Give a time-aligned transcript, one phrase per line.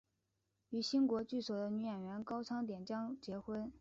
[0.71, 3.69] 与新国剧所的女演员高仓典江结婚。